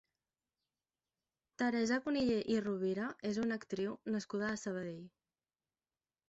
Teresa 1.61 1.99
Cunillé 2.05 2.37
i 2.55 2.55
Rovira 2.69 3.11
és 3.33 3.39
una 3.43 3.59
actriu 3.61 3.93
nascuda 4.17 4.49
a 4.49 4.57
Sabadell. 4.65 5.05